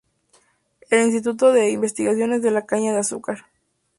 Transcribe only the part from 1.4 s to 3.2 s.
de Investigaciones de la Caña de